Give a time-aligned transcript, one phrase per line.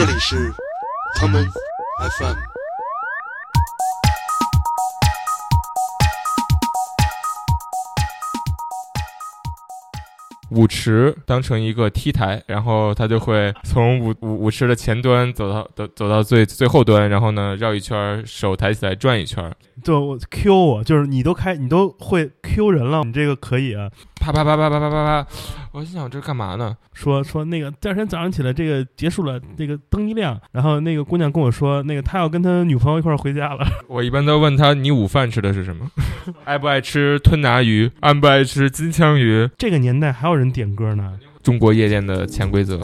[0.00, 0.50] 这里是
[1.18, 1.46] common
[2.00, 2.34] FM。
[10.52, 19.54] 舞池当成一个 T 台，然后它就会从舞舞舞池的前端走到走走到最最后端，然后呢绕一圈，手抬起来转一圈，
[19.84, 23.90] 就我 Q 我，就是你都开，你都会 Q 人了，你这个可以啊。
[24.18, 25.26] 啪啪啪啪啪啪啪啪，
[25.72, 26.76] 我心想这干嘛呢？
[26.92, 33.64] 说说那个第二天早上起来，这个结束了，那个灯一亮，然后那个姑娘跟我说，那个她要跟她女朋友一块儿回家了。
[33.86, 35.88] 我一般都问他，你午饭吃的是什么？
[36.44, 37.88] 爱不爱吃吞拿鱼？
[38.00, 39.48] 爱不爱吃金枪鱼？
[39.56, 41.16] 这个年代还有人点歌呢。
[41.40, 42.80] 中国夜店的潜规则。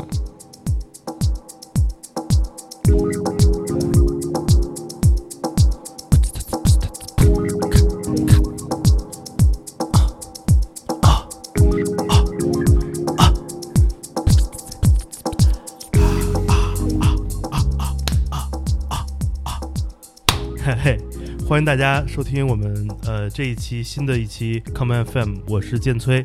[21.57, 26.23] 欢迎大家收听我们呃这一期新的一期 Come FM，我是建崔。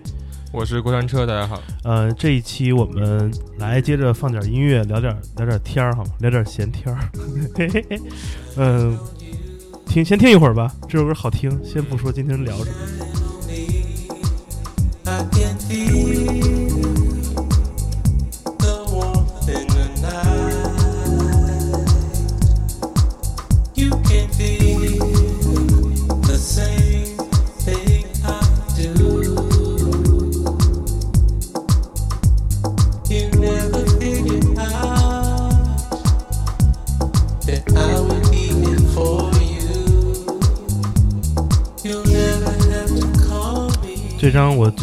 [0.51, 1.61] 我是过山车，大家好。
[1.85, 6.11] 呃，这一期我们来接着放点音乐，聊点聊点天儿，好吗？
[6.19, 7.09] 聊点闲天儿。
[8.59, 8.99] 嗯，
[9.85, 11.49] 听先听一会儿吧，这首歌好听。
[11.63, 12.75] 先不说今天聊什么。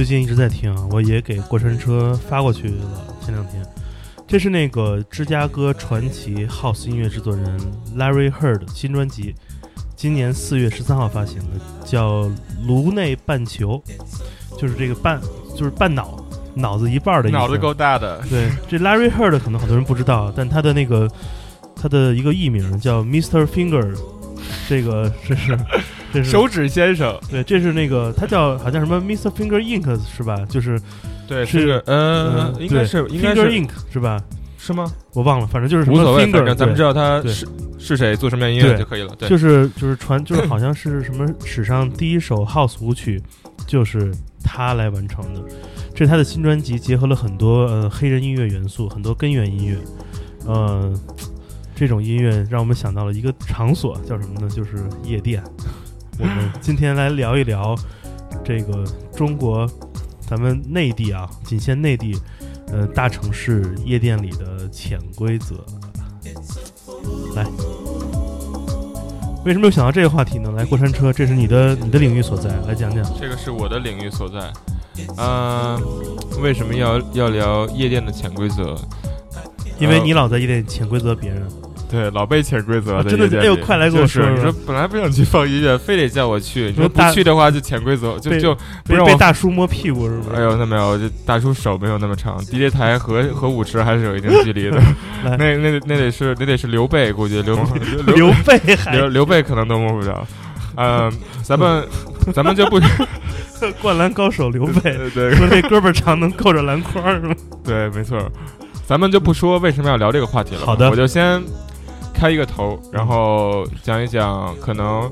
[0.09, 3.05] 近一直在听啊，我也给过山车发过去了。
[3.21, 3.63] 前两天，
[4.27, 7.61] 这是那个芝加哥传奇 House 音乐制作人
[7.95, 9.35] Larry Heard 新专辑，
[9.95, 12.23] 今年四月十三号发行的，叫
[12.67, 13.83] 《颅内半球》，
[14.59, 15.21] 就是这个半，
[15.55, 16.25] 就是半脑，
[16.55, 17.39] 脑子一半的意思。
[17.39, 21.07] 脑子够大的，对，这 Larry Heard 可能好多人不知道，但他的那个
[21.77, 23.45] 他的一个艺名叫 Mr.
[23.45, 23.95] Finger，
[24.69, 25.59] 这个这是
[26.13, 27.19] 这是手指先生。
[27.31, 29.31] 对，这是那个他叫好像什么 Mr.
[29.31, 30.45] Finger Ink 是吧？
[30.49, 30.81] 就是
[31.27, 34.23] 对，是是呃，嗯应该是应该 Finger 是 Ink 是吧？
[34.57, 34.91] 是吗？
[35.15, 37.47] 我忘了，反正就是什么无所谓，Finger，反正咱们知道他是
[37.79, 39.15] 是谁，做什么样音乐就可以了。
[39.17, 43.23] 对，就是就是传就是好像是什么史上第一首 House 舞曲，
[43.67, 45.41] 就是他来完成的。
[45.95, 49.77] 这是他的新专辑，结合了很多呃黑人音乐元素，很多根源音乐，
[50.47, 50.93] 呃，
[51.75, 54.49] 这种音乐让我们想到了一个场所，叫什么呢？
[54.49, 54.71] 就是
[55.05, 55.43] 夜店。
[56.19, 57.77] 我们今天来聊一聊
[58.45, 58.85] 这个
[59.17, 59.69] 中国，
[60.21, 62.21] 咱们内地啊，仅限内地，
[62.73, 65.65] 呃，大城市夜店里的潜规则。
[67.37, 67.47] 来，
[69.45, 70.53] 为什么又想到这个话题呢？
[70.57, 73.05] 来，过山车，这是你的你的领域所在，来讲讲。
[73.21, 74.53] 这个是我的领域所在。
[75.17, 75.81] 嗯，
[76.43, 78.77] 为什么要要聊夜店的潜规则？
[79.79, 81.49] 因为呃你老在夜店潜规则别人，
[81.91, 89.15] 对老被潜规则啊真的哎呦快来给我就是说说你说本来不想去放音乐，非得叫我去，你说不去的话就潜规则，就就不被被让我。
[89.17, 90.37] 大叔摸屁股是不是？
[90.37, 94.77] 哎呦，那没有，就大叔手没有那么长，DJ 台和和舞池还是有一定距离的。
[95.25, 97.57] 来那那那得是那得是刘备，估计刘
[98.07, 100.27] 刘刘备还刘刘备可能都摸不着。
[100.77, 101.11] 嗯，
[101.43, 101.85] 咱们
[102.33, 102.79] 咱们就不
[103.83, 104.93] 灌篮高手刘备
[105.35, 107.35] 说这胳膊长能够着篮筐是吗？
[107.65, 108.31] 对，没错。
[108.87, 110.65] 咱们就不说为什么要聊这个话题了。
[110.65, 111.43] 好的我就先
[112.19, 115.09] 开一个头，然后讲一讲可能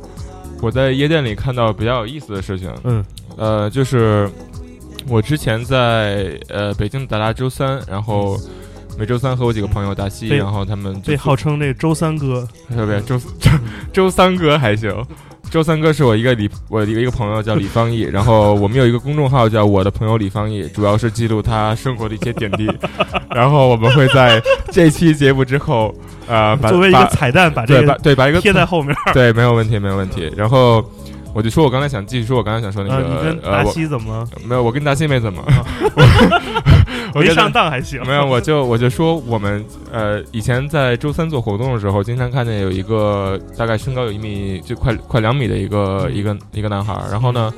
[0.61, 2.69] 我在夜店里看到比较有意思的事情。
[2.83, 3.05] 嗯
[3.37, 4.29] 呃，就是
[5.09, 8.37] 我之前在呃北京达达周三，然后
[8.99, 13.51] 每周三和我几个朋友打戏，然后他们就被号称那周三哥， 特别周周
[13.93, 14.91] 周三哥还行。
[15.51, 22.69] 周三哥是我一个李，我的一个朋友叫李方毅， 然后我们有一个公众号叫我的朋友李方毅，主要是记录他生活的一些点滴。
[23.31, 24.41] 然后我们会在
[24.71, 25.95] 这期节目之后，
[26.27, 28.95] 呃，把作为一个把彩蛋把这个对把对把一个贴在后面。
[29.15, 30.31] 对没有问题没有问题。
[30.37, 30.85] 然后
[31.37, 34.27] 我就说我刚才想继续说我刚才想说那啊，个你跟呃我达西怎么了？
[34.49, 35.45] 没有我跟达西没怎么，
[37.13, 38.01] 我没上当还行。
[38.07, 39.63] 没有，我就我就说我们
[39.93, 47.53] 呃以前在周三做活动的时候，经常看见有一个大概身高有一米就快快两米的一个一个一个男孩儿，然后呢。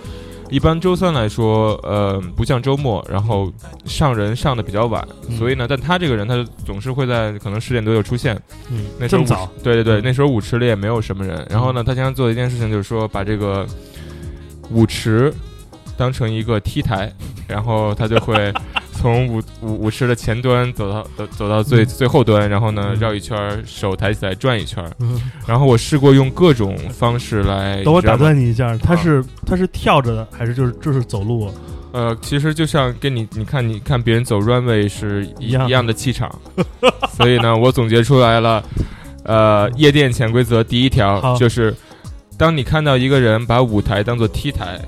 [0.50, 3.52] 一般周三来说，呃，不像周末，然后
[3.84, 8.34] 上人上的比较晚，嗯所以呢，但他这个人，他总是会在可能十点多就出现。
[8.70, 9.48] 嗯，那时候早？
[9.62, 11.46] 对对对，那时候舞池里也没有什么人。
[11.50, 13.66] 然后呢，他经常做的一件事情就是说，把这个
[14.70, 15.32] 舞池
[15.96, 17.12] 当成一个 T 台，
[17.46, 18.52] 然后他就会
[19.00, 24.84] 从舞舞舞池的前端走到走走到最最后端，然后呢绕一圈，手抬起来转一圈
[25.46, 27.82] 然后我试过用各种方式来。
[27.84, 28.96] 等我打断你一下，他啊。
[28.96, 31.48] 是他是跳着的，还是就是就是走路？
[31.92, 36.30] 呃，其实就像跟你你看你看别人走 runway 是一一样一样的气场，
[37.16, 38.62] 所以呢，我总结出来了，
[39.22, 41.74] 呃，夜店潜规则第一条就是，
[42.36, 44.78] 当你看到一个人把舞台当做 T 台，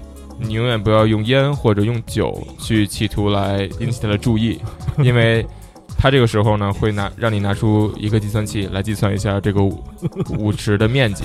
[0.41, 4.59] 你永远不要用烟或者用酒去企图来引起他的注意，
[5.03, 5.47] 因为。
[6.03, 9.85] 他这个时候呢，会拿让你拿出一个计算器来计算一下这个舞
[10.39, 11.25] 舞池的面积。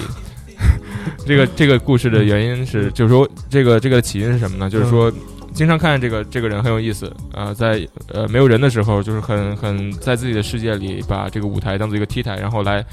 [1.26, 4.70] 这个这个故事的原因是，就是说这个这个起因是什么呢？
[4.70, 5.10] 就是说，
[5.54, 12.86] 经常看见这个这个人很有意思啊、在呃没有人的时候，就是很很在自己的世界里把这个舞台当做一个 T 台，然后来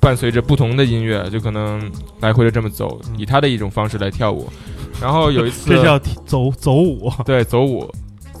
[0.00, 1.90] 伴随着不同的音乐，就可能
[2.20, 4.52] 来回的这么走，以他的一种方式来跳舞。
[5.00, 7.10] 然后有一次，这叫走走舞。
[7.24, 7.88] 对，走舞，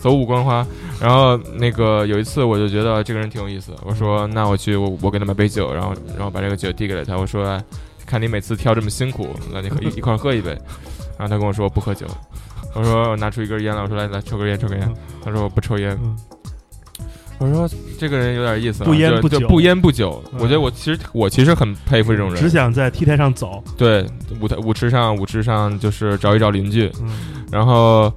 [0.00, 0.66] 走舞观花。
[1.00, 7.62] 然后那个有一次，我就觉得这个人挺有意思，我说那我去，我我给他买杯酒，然后然后把这个酒递给了他，我说、哎
[8.04, 10.50] 看你每次跳这么辛苦，那你喝一一块喝一杯。
[11.18, 12.06] 然后他跟我说不喝酒，
[12.74, 14.94] 我说我拿出一根烟来，我说来来抽根烟抽根烟，
[15.24, 15.98] 他说我不抽烟。
[16.02, 16.14] 嗯
[17.42, 17.68] 我说
[17.98, 20.22] 这个人有点意思啊，不烟不酒就就不烟不酒。
[20.32, 23.62] 嗯我觉得我其实我其实很佩服这种人，只想在 T 台上走。
[23.76, 24.06] 对
[24.40, 28.12] 舞台舞池上舞池上就是找一找邻居，嗯然后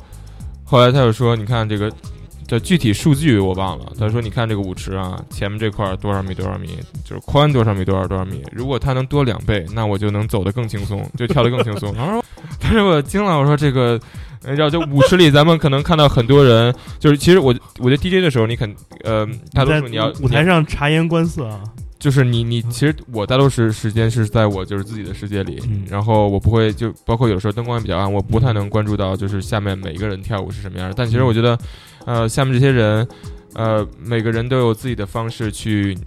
[0.64, 1.92] 后来他又说，你看这个。
[2.48, 8.44] 这具体数据我忘了，他说：“你看这个舞池啊，前面这块多少米多少米，就是宽多少米多少多少米。
[8.52, 11.92] 如果它能多两倍，那我就能走得更轻松，就跳得更轻松。
[11.98, 12.24] ”然后，
[12.60, 14.00] 但是我惊了，我说这个，呃
[14.48, 21.62] 你知道，就舞池里咱们可能看到很多人，就是其实我我觉得 DJ 的时候，你肯呃，大多数你要舞台上察言观色啊。
[21.98, 30.94] 就是你你其实我大多数时间是在我就是自己的世界里，嗯然后我不会就包括有的时候灯光也比较暗，我不太能关注到就是下面每一个人跳舞是什么样的。
[30.96, 31.58] 但其实我觉得，
[32.06, 33.08] 呃，下面这些人，
[33.56, 35.98] 呃，每个人都有自己的方式去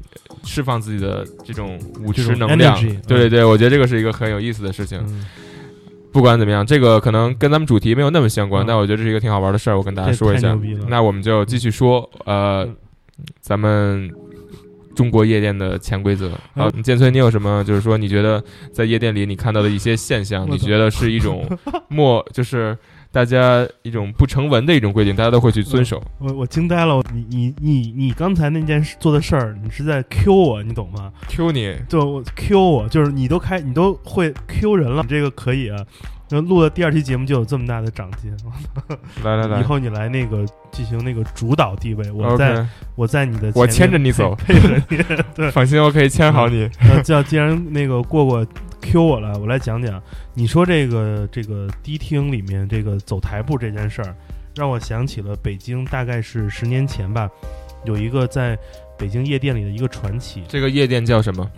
[0.45, 3.01] 释放自己的这种舞池能量 energy，。
[3.09, 5.01] 对对对，我觉得这个是一个很有意思的事情。
[5.09, 5.25] 嗯
[6.19, 10.59] 不管怎么样，这个可能跟咱们主题没有那么相关，嗯但我觉得这是一个挺好玩的事儿，我跟大家说一下。
[10.89, 12.77] 那我们就继续说，呃嗯，
[13.41, 14.11] 咱们
[14.97, 16.33] 中国夜店的潜规则。
[16.57, 18.43] 嗯好，建崔，你有什么就是说你觉得
[18.73, 21.49] 在夜店里你看到的一些现象，你觉得是一种
[21.87, 22.77] 莫，就是
[23.11, 26.03] 大家一种不成文的一种规定，大家都会去遵守。
[26.19, 35.79] 我我惊呆了，你你你你刚才那件事做的事儿，你是在 Q 我，你懂吗？Q 你，就我 Q 我，就是你都开，你都会 Q 人了，你这个可以啊。
[36.31, 38.31] 那录了第二期节目就有这么大的长进，
[39.25, 45.23] 来来来以后你来那个进行那个主导地位，我在我在你的我前面牵着你走配配合你。
[45.35, 46.69] 对，放心，我可以牵好你。
[46.81, 48.47] 那，叫既然那个过过
[48.81, 50.03] Q 我了，我来讲讲。
[50.35, 54.15] 你说这个这个迪厅里面这个走台步这件事儿，
[54.55, 57.29] 让我想起了北京大概是十年前吧，
[57.85, 58.57] 有一个在
[58.99, 60.43] 北京夜店里的一个传奇。
[60.49, 61.51] 这个夜店叫什么？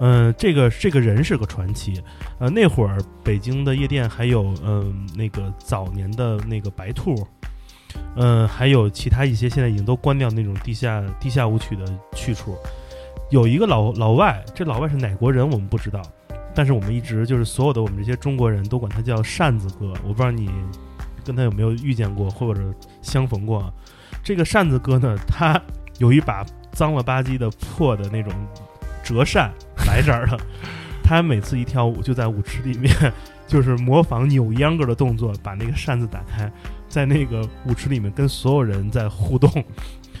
[0.00, 2.02] 嗯、这个这个人是个传奇。
[2.38, 7.14] 呃，那会儿北京的夜店还有嗯、那个早年的那个白兔。
[8.16, 11.84] 嗯、还有其他一些现在已经都关掉那种地下地下舞曲的
[12.14, 12.54] 去处，
[13.30, 16.02] 有一个老老外，这老外是哪国人我们不知道，
[16.54, 20.50] 但是我们一直就是所有的我们这些中国人都管他叫扇子哥，我不知道你
[21.24, 22.60] 跟他有没有遇见过或者
[23.00, 23.72] 相逢过啊？
[24.22, 25.60] 这个扇子哥呢，他
[25.98, 26.44] 有一把
[26.78, 28.32] 脏了吧唧的破的那种
[29.02, 29.50] 折扇，
[29.84, 30.38] 白色儿的，
[31.02, 32.94] 他每次一跳舞就在舞池里面，
[33.48, 36.48] 就是模仿扭秧歌的动作，把那个扇子打开，
[36.88, 39.50] 在那个舞池里面跟所有人在互动，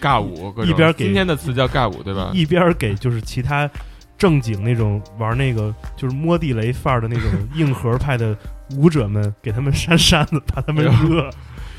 [0.00, 2.32] 尬舞，一边给今天的词叫尬舞，对吧？
[2.34, 3.70] 一边给就是其他
[4.16, 8.36] 正经那种玩那个就是摸地雷范儿的那种硬核派的
[8.74, 11.30] 舞者们，给他们扇扇子，把他们热。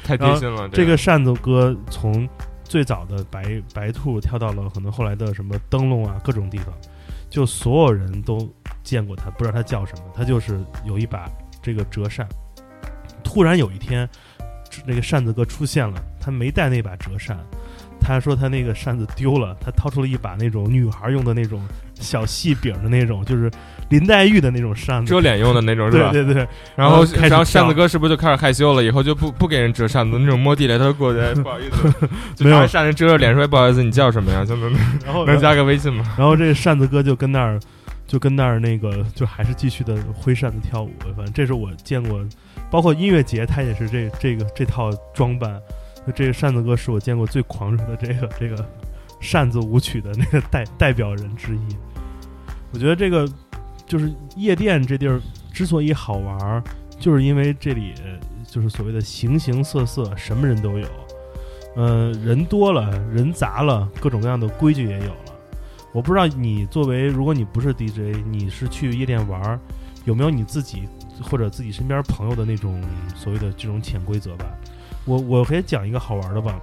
[0.06, 0.70] 太贴心了。
[0.70, 2.28] 这个扇子哥从
[2.70, 6.68] 最早的白白兔跳到了可能后来的什么灯笼啊各种地方，
[7.28, 8.48] 就所有人都
[8.84, 11.28] 见过他，不知道他叫什么，他就是有一把
[11.64, 12.30] 这个折扇。
[13.24, 14.08] 突然有一天，
[14.86, 17.38] 那个扇子哥出现了，他没带那把折扇，
[18.00, 21.60] 他说他那个扇子丢了，他掏出了一把那种女孩用的那种
[22.00, 23.52] 小细柄的那种，就是
[23.90, 25.20] 林黛玉的那种扇子遮。
[25.20, 26.12] 脸用的那种是吧？
[26.12, 28.84] 对对对，然后，然后扇子哥是不是就开始害羞了？
[28.84, 34.46] 以后就不不给人折扇子，那种摸地雷，他就过去，哎不好意思，就没有拿扇子遮着脸说，哎不好意思，你叫什么呀？
[34.46, 34.74] 就能
[35.06, 36.06] 然后 能加个微信吗？
[36.18, 37.60] 然后这个扇子哥就跟那儿，
[38.08, 40.92] 就跟那儿那个，就还是继续的挥扇子跳舞。
[41.16, 42.26] 反正这是我见过，
[42.72, 45.60] 包括音乐节，他也是这这个这套装扮。
[46.08, 48.66] 就这个扇子哥是我见过最狂热的这个这个
[49.20, 51.76] 扇子舞曲的那个代代表人之一。
[52.72, 53.28] 我觉得这个
[53.86, 55.20] 就是夜店这地儿
[55.52, 56.64] 之所以好玩儿，
[57.00, 57.94] 就是因为这里
[58.48, 60.88] 就是所谓的形形色色，什么人都有。
[61.76, 65.34] 呃，人多了，人杂了，各种各样的规矩也有了。
[65.92, 69.60] 我不知道你作为，如果你不是 DJ，你是去夜店玩儿，
[70.06, 70.84] 有没有你自己
[71.22, 72.82] 或者自己身边朋友的那种
[73.16, 74.46] 所谓的这种潜规则吧？
[75.06, 76.60] 我我可以讲一个好玩的吧，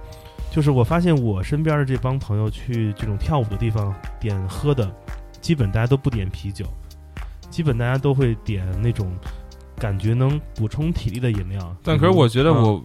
[0.51, 4.89] 就是我发现我身边的这帮朋友去这种跳舞的地方点喝的，
[5.47, 6.65] 基本大家都不点啤酒，
[7.49, 9.09] 基本大家都会点那种
[9.79, 11.73] 感觉能补充体力的饮料。
[11.81, 12.83] 但可是我觉得嗯我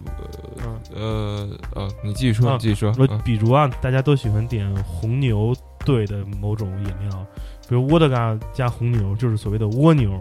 [0.95, 2.95] 嗯呃呃，你继续说，啊你继续说。
[2.97, 5.53] 我嗯比如啊，大家都喜欢点红牛
[5.83, 7.25] 兑的某种饮料，
[7.67, 10.17] 比如沃德嘎加红牛，就是所谓的蜗牛。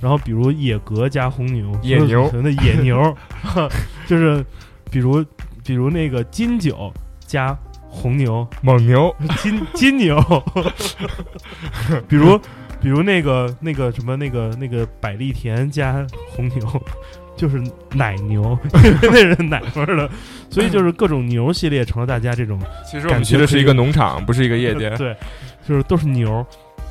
[0.00, 3.16] 然后比如野格加红牛，野牛就是所谓的野牛，
[4.04, 4.44] 就是
[4.90, 5.24] 比如
[5.62, 6.92] 比如那个金酒
[7.24, 7.56] 加
[7.88, 10.16] 红牛，蒙牛，金金牛，
[12.06, 12.38] 比如
[12.80, 16.82] 比如那个那个什么那个那个百利甜加红牛，
[17.36, 17.60] 就是
[17.92, 18.56] 奶牛，
[19.02, 20.08] 因 为那是奶味儿的，
[20.50, 24.94] 所以就是各种牛系列成了大家这种其实我们去的是一个农场，不是一个夜店。
[24.98, 25.16] 对，
[25.66, 26.44] 就是都是牛，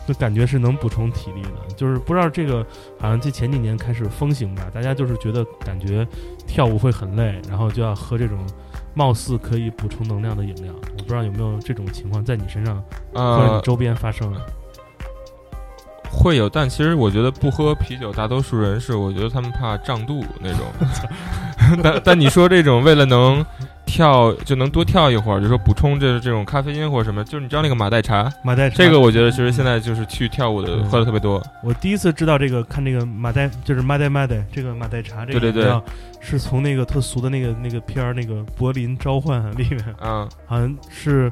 [0.08, 1.74] 就感觉是能补充体力的。
[1.76, 2.66] 就是不知道这个
[3.00, 6.06] 好像这前几年开始风行吧，大家就是觉得感觉
[6.48, 8.40] 跳舞会很累，然后就要喝这种
[8.98, 10.74] 貌似可以补充能量的饮料。
[10.74, 14.34] 我不知道有没有这种情况在你身上或者你呃，周边发生。
[16.12, 20.62] 会有，但其实我觉得不喝啤酒，大多数人是我觉得他们怕胀肚那种。
[21.84, 23.46] 但但你说这种为了能
[23.86, 31.44] 跳就能多跳一会儿，就说补充这这种咖啡因或者什么，就是你知道那个马黛茶，马黛茶这个我觉得其实现在就是去跳舞的嗯喝的特别多。
[31.64, 35.82] 我第一次知道这个，看这个马黛就是马黛马黛这个马黛茶这个对对对
[36.20, 41.32] 是从那个特俗的那个那个片儿那个柏林召唤里面，嗯，好像是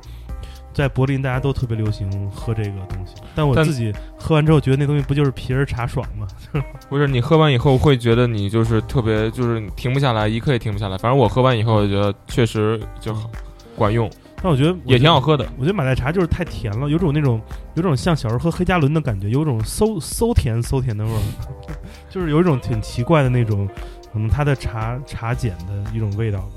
[0.76, 6.28] 在柏林大家都特别流行喝这个东西，但我自己喝完之后觉得那东西不就是皮儿茶爽吗？
[6.90, 10.98] 不是你喝完以后会觉得你就是特别就是停不下来，一刻也停不下来。
[10.98, 13.30] 反正我喝完以后，我觉得确实就好
[13.78, 14.10] 管用，
[14.44, 15.18] 但我觉得也挺好。
[15.22, 15.48] 喝的。
[15.58, 17.42] 我觉得马黛茶就是太甜了，有种那种
[17.76, 21.22] 有种像小时候喝黑加仑的感觉，有种馊馊甜馊甜的味儿，
[22.12, 23.66] 就是有一种挺奇怪的那种，
[24.12, 26.48] 可能它的茶茶碱的一种味道吧。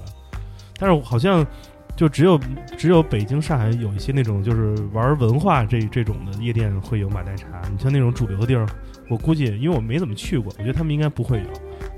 [0.81, 1.45] 但是好像
[1.99, 2.39] 就只有
[2.77, 7.49] 只有北京、上海有一些那种就是玩文化这这种的夜店会有马黛茶。
[7.73, 8.65] 你像那种主流的地儿，
[9.11, 11.45] 我估计因为我没怎么去过，我觉得他们应该不会有，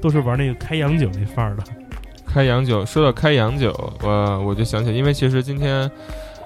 [0.00, 1.62] 都是玩那个开洋酒那范儿的。
[2.26, 5.90] 开洋酒，说到开洋酒，我我就想起，因为其实今天，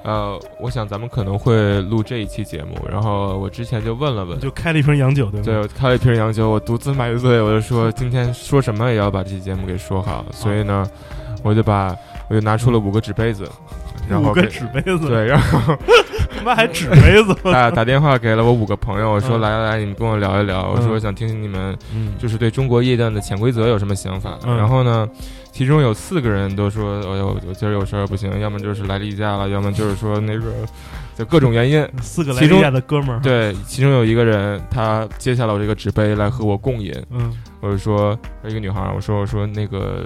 [0.02, 5.44] 呃，我想咱们可能会录这一期节目，然后我之前就问了问，就开了一瓶洋酒，对吗？
[5.44, 10.84] 对，我开了一瓶洋酒，我独自买醉，我就说今天说什么也要把这期节目给说好，所以呢，
[11.44, 11.94] 我就把
[12.28, 13.48] 我就拿出了五个纸杯子，
[14.08, 15.76] 然后五个给纸杯子，对，然后
[16.36, 24.38] 他妈还纸杯子， 打打电话给了我五个朋友，我说嗯来来来，你们跟我聊一聊，我说嗯想听听你们嗯，就是对中国夜店的潜规则有什么想法。
[24.44, 25.08] 嗯然后呢，
[25.52, 30.52] 其中有四个人都说，哎呦，我今儿有事儿不行，要么就是来例假了，要么就是说那个
[31.16, 31.86] 就各种原因。
[32.02, 40.04] 四个来其中利亚的哥们儿，对，其中有一个人，他接下了我这个纸杯来和我共饮，嗯，我就说一个女孩，我说我说那个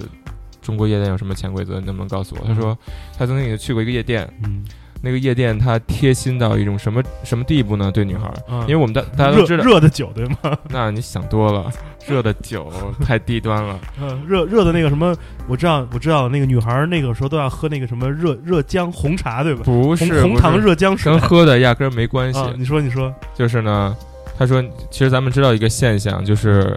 [0.69, 2.47] 中国夜店有什么潜规则，你能不能告诉我？
[2.47, 2.77] 他说
[3.19, 4.63] 他曾经也去过一个夜店，嗯
[5.01, 7.91] 那个夜店他贴心到一种什么什么地步呢？
[7.91, 10.37] 对女孩儿，嗯，因为我们大大家都热知道，热的酒对吗？
[10.69, 11.73] 那你想多了，
[12.07, 12.71] 热的酒
[13.01, 13.81] 太低端了。
[13.99, 15.17] 嗯，热热的那个什么，
[15.49, 19.63] 我知道我知道，那个女孩儿那个时候都要喝那个什么热热姜红茶对吧？
[19.65, 22.39] 不是红糖热姜水跟喝的压根儿没关系。
[22.39, 23.97] 啊，你说你说，就是呢，
[24.37, 26.77] 他说，其实咱们知道一个现象，就是，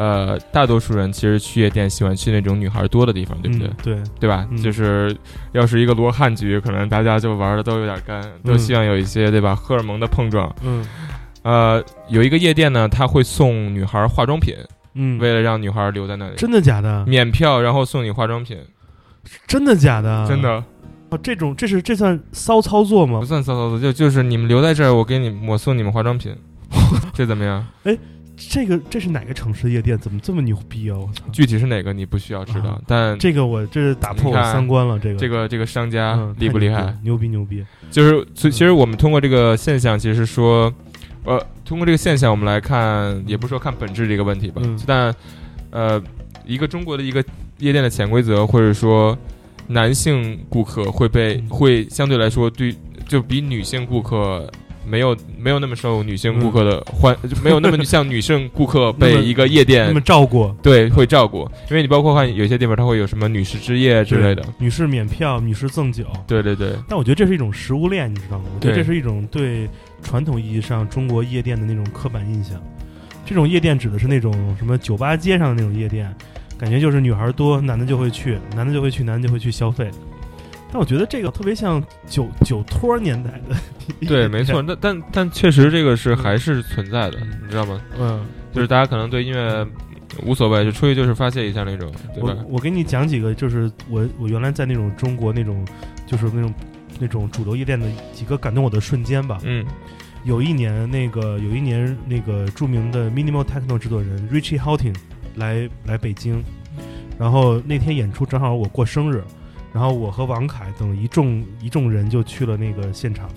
[0.00, 3.68] 呃，大多数人其实去夜店喜欢去那种女孩多的地方，对不对？
[3.68, 4.46] 嗯对，对吧？
[4.50, 5.14] 嗯就是
[5.52, 9.54] 要是一个罗汉局，可能大家就玩的都有点干，都希望有一些对吧？
[9.54, 10.50] 荷尔蒙的碰撞。
[10.62, 10.82] 嗯
[11.42, 14.54] 呃，有一个夜店呢，他会送女孩化妆品，
[14.94, 17.04] 嗯，为了让女孩留在那里，真的假的？
[17.06, 18.56] 免票，然后送你化妆品，
[19.46, 20.26] 真的假的？
[20.26, 20.64] 真的
[21.10, 23.26] 哦，这种这是这算骚操作吗不？
[23.26, 26.34] 算骚操作，就就是你们留在这儿，我给你我送你们化妆品，
[27.12, 27.66] 这怎么样？
[28.48, 29.98] 这个这是哪个城市的夜店？
[29.98, 30.96] 怎么这么牛逼啊！
[30.98, 34.98] 我操，具体是哪个你不需要知道，啊但这个我这是打破我三观了。
[34.98, 36.96] 这个这个这个商家嗯厉不厉害？？
[37.02, 37.62] 牛逼牛逼！
[37.90, 40.72] 就是所以其实我们通过这个现象，其实是说，
[41.24, 45.14] 呃，通过这个现象，我们来看，也不是说看本质这个问题吧，嗯但
[45.70, 46.02] 呃，
[46.46, 47.22] 一个中国的一个
[47.58, 49.16] 夜店的潜规则，或者说
[49.66, 52.74] 男性顾客会被嗯会相对来说对
[53.06, 54.50] 就比女性顾客。
[54.90, 66.04] 没有没有那么受女性顾客的欢，就没有那么像女性顾客被 一个夜店那么照顾对会照顾，因为你包括看有些地方它会有什么女士之夜之类的，女士免票，女士赠酒。
[66.26, 68.44] 对对对，但我觉得这是一种食物链，你知道吗？
[68.54, 69.68] 我觉得这是一种对
[70.02, 72.60] 传统意义上中国夜店的那种刻板印象。
[73.24, 76.12] 这种夜店指的是那种什么酒吧街上的那种夜店，
[76.58, 79.88] 感觉就是女孩多，男的就会去，男的就会去，男的就会去消费。
[80.72, 83.56] 但我觉得这个特别像酒酒托年代的，
[84.06, 87.80] 对，没错。，但但但确实这个是还是存在的，嗯你知道吗？
[87.98, 89.66] 嗯，就是大家可能对音乐
[90.24, 92.54] 无所谓，就出去就是发泄一下那种，对吧我？
[92.54, 95.64] 我给你讲几个，就是我我原来在那种中国那种
[96.06, 96.54] 就是那种
[96.98, 99.38] 那种主流夜店的几个感动我的瞬间吧。
[99.44, 99.64] 嗯
[100.24, 104.94] 有一年，那个有一年，那个著名的 Minimal Techno 制作人 Richie Houghton
[105.36, 106.44] 来来北京，
[107.18, 109.24] 然后那天演出正好我过生日，
[109.72, 113.30] 然后我和王凯等一众一众人就去了那个现场，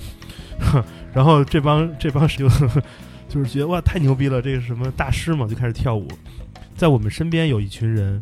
[1.13, 2.49] 然后这帮这帮就
[3.29, 6.07] 就是觉得哇太牛逼了，这个什么大师嘛，就开始跳舞。
[6.75, 8.21] 在我们身边有一群人，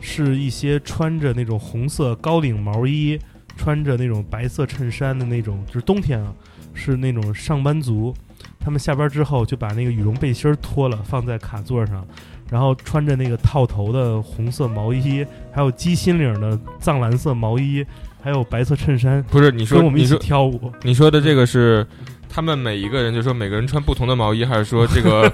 [0.00, 3.18] 是一些穿着那种红色高领毛衣，
[3.56, 6.32] 穿着那种白色衬衫的那种，就是冬天啊，
[6.74, 8.14] 是那种上班族。
[8.60, 12.06] 他们下班之后就把那个羽绒背心脱了，放在卡座上，
[12.50, 17.84] 然后穿着那个套头的红色毛衣，还有鸡心领的藏蓝色毛衣，
[18.22, 20.72] 还有白色衬衫，不是你说跟我们一起跳舞。
[20.82, 21.86] 你说的这个是
[22.28, 25.32] 他们每一个人，就说每个人穿不同的毛衣，还是说 这个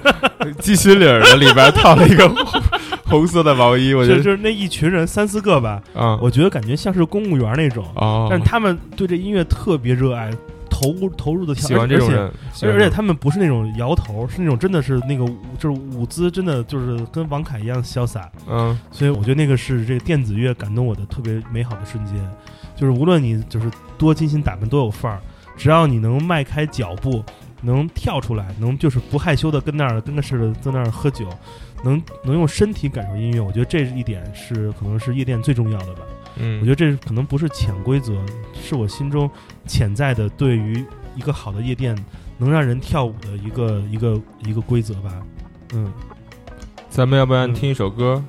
[0.59, 2.63] 鸡心领儿的里边套了一个红
[3.05, 3.93] 红色的毛衣？
[3.93, 10.31] 我觉得就就是那一群人三四个吧，啊，我觉得感觉像是公务员那种，哦，但是他们对这音乐特别热爱，
[10.73, 18.33] 投入投入的跳，喜欢这种人，喜欢这种而且而且他们不是那种摇头，是那种真的是那个舞就是舞姿，真的就是跟王凯一样潇洒。
[18.49, 22.17] 嗯所以我觉得那个是这个电子乐感动我的特别美好的瞬间，
[22.75, 25.21] 就是无论你就是多精心打扮多有范儿，
[25.57, 27.23] 只要你能迈开脚步，
[27.61, 31.29] 能跳出来，能就是不害羞的跟那儿跟个似的在那儿喝酒，
[31.85, 36.01] 能能用身体感受音乐，我觉得这一点是可能是夜店最重要的吧。
[36.43, 38.15] 嗯，我觉得这可能不是潜规则，
[38.53, 39.31] 是我心中
[39.65, 40.85] 潜在的对于
[41.15, 41.97] 一个好的夜店
[42.37, 45.23] 能让人跳舞的一个一个一个规则吧。
[45.73, 45.93] 嗯，
[46.91, 48.23] 咱们要不然嗯听一首歌？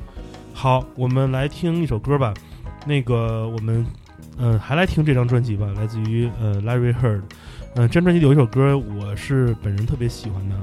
[0.54, 2.32] 好，我们来听一首歌吧。
[2.86, 3.84] 那个我们
[4.38, 7.24] 嗯、呃还来听这张专辑吧，来自于呃 Larry Heard。
[7.76, 10.56] 嗯、这张专辑有一首歌我是本人特别喜欢的。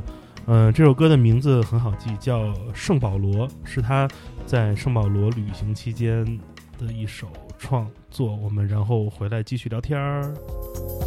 [0.47, 4.09] 嗯、这首歌的名字很好记，叫《圣保罗》，是他
[4.47, 6.39] 在圣保罗旅行期间
[6.87, 8.35] 的一首创作。
[8.37, 11.00] 我们然后回来继续聊天儿。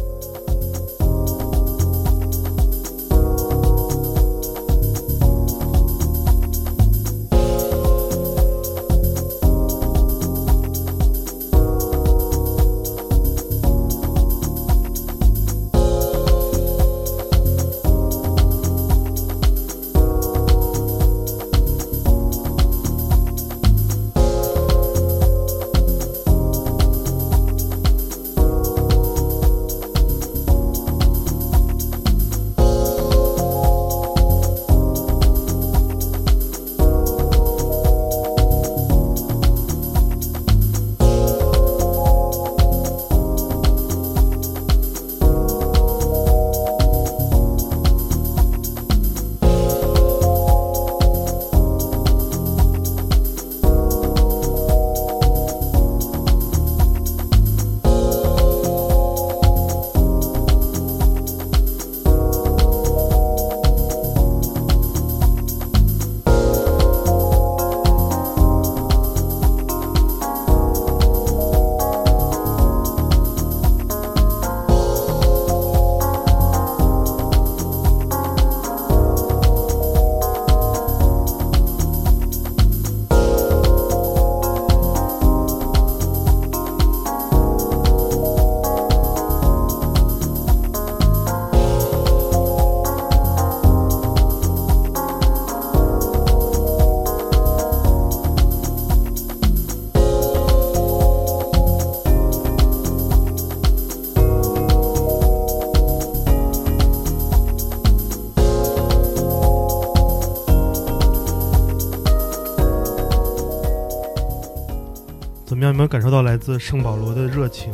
[116.44, 117.72] 自圣保罗的热情？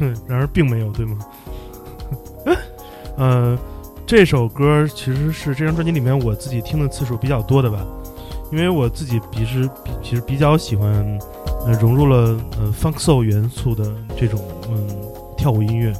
[0.00, 1.18] 哼，然而并没有，对吗？
[3.16, 3.56] 呃，
[4.04, 7.86] 这首歌其实是这张专辑里面我自己听的次数比较多的吧，
[8.50, 10.90] 因为我自己其实比其实比较喜欢，
[11.80, 14.88] 融入了呃 funk soul 元素的这种嗯
[15.36, 15.92] 跳舞音乐。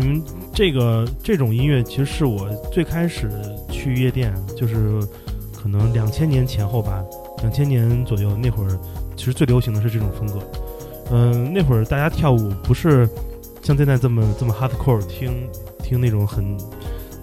[0.00, 0.20] 嗯，
[0.52, 3.30] 这个这种音乐其实是我最开始
[3.70, 5.00] 去夜店，就是
[5.54, 7.04] 可能两千年前后吧，
[7.42, 8.78] 两千年左右那会儿，
[9.28, 10.40] 其实最流行的是这种风格。
[11.10, 13.06] 嗯，那会儿大家跳舞不是
[13.60, 15.46] 像现在这么这么 hardcore，听
[15.82, 16.56] 听那种很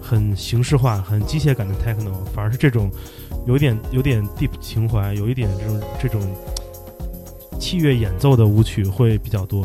[0.00, 2.88] 很形式化、很机械感的 techno，反而是这种
[3.44, 6.22] 有一点有点 deep 情怀，有一点这种这种
[7.58, 9.64] 器乐演奏的舞曲会比较多。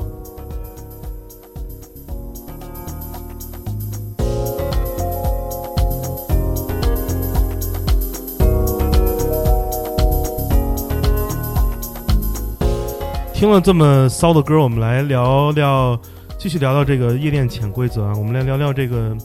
[13.42, 16.00] 听了这么骚的歌，我们来聊聊，
[16.38, 18.14] 继续聊聊这个夜店潜规则啊。
[18.16, 19.18] 我们来聊聊这个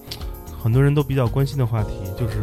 [0.59, 2.39] 很多人都比较关心的话题，就是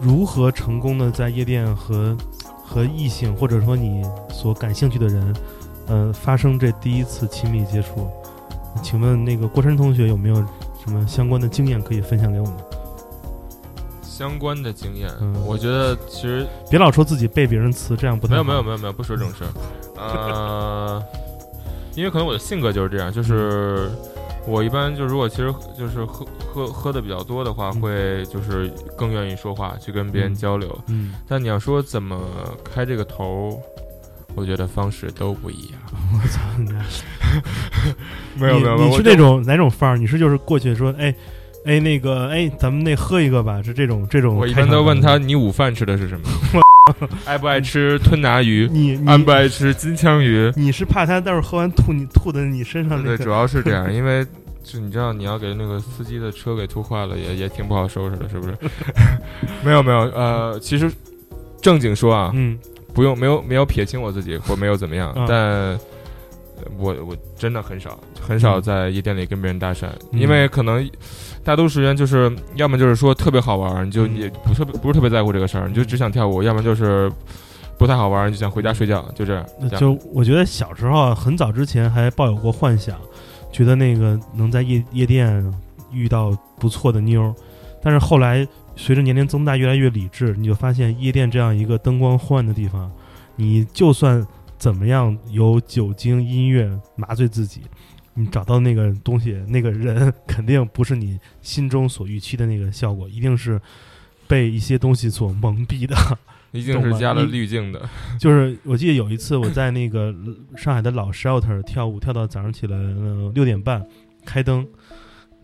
[0.00, 2.16] 如何成功的在夜店和
[2.64, 5.36] 和异性或者说你所感兴趣的人，
[5.88, 8.10] 呃，发生这第一次亲密接触。
[8.82, 10.36] 请问那个郭山同学有没有
[10.82, 12.56] 什么相关的经验可以分享给我们？
[14.02, 19.48] 相关的经验，嗯我觉得其实别老说自己背别人词，这样不太没有好没有没有没有，不说这种事儿。
[20.00, 20.06] 呃，
[21.98, 23.90] 因为可能我的性格就是这样，就是
[24.46, 30.78] 我一般就如果其实就是喝喝喝的比较多的话，嗯会就是更愿意说话，去跟别人嗯交流。
[30.86, 32.16] 嗯，但你要说怎么
[32.62, 33.60] 开这个头，
[34.36, 35.80] 我觉得方式都不一样。
[36.14, 36.84] 我操你妈！
[38.36, 39.98] 没有没有，你你是那种哪种范儿？
[39.98, 41.12] 你是就是过去说，哎，
[41.64, 44.36] 哎，那个，哎，咱们那喝一个吧，是这种这种。
[44.36, 46.28] 我一般都问他，，你午饭吃的是什么？
[47.24, 48.68] 爱不爱吃吞拿鱼？
[48.72, 50.52] 你你爱不爱吃金枪鱼？
[50.56, 54.24] 你是怕他待会儿喝完吐你吐的你身上那对，主要是这样，因为
[54.62, 58.56] 就你知道，你要给那个司机的车给吐坏了，也也挺不好收拾的，是不是？
[59.64, 60.90] 没有没有，呃，其实
[61.60, 62.58] 正经说啊，嗯
[62.94, 65.78] 不用没有没有撇清我自己，或没有怎么样，嗯但
[66.78, 68.62] 我我真的很少很少嗯。
[68.62, 70.20] 在夜店里跟别人搭讪，嗯。
[70.20, 70.88] 因为可能
[71.44, 74.16] 大多数时间就是要么就是说特别好玩，你就嗯。
[74.16, 77.10] 也不特别不是特别在乎这个事儿，你就只想跳舞；要么就是
[77.78, 79.46] 不太好玩，你就想回家睡觉，就这样。
[79.60, 79.80] 这样。
[79.80, 82.96] 就我觉得小时候啊，很早之前还抱有过幻想，
[83.52, 85.54] 觉得那个能在夜夜店
[85.92, 87.34] 遇到不错的妞儿，
[87.82, 92.90] 但是后来随着年龄增大，越来越理智，你就发现夜店这样一个灯光昏暗的地方，
[93.36, 94.26] 你就算
[94.58, 97.62] 怎么样有酒精、音乐麻醉自己，
[98.14, 103.60] 你找到那个东西，那个人肯定不是你心中所预期的那个效果，一定是
[104.26, 105.96] 被一些东西所蒙蔽的。
[106.50, 107.88] 一定是加了滤镜的。
[108.18, 110.14] 就是我记得有一次我在那个
[110.56, 113.86] 上海的老 shelter 跳舞，跳到早上起来呃六点半，
[114.24, 114.66] 开灯，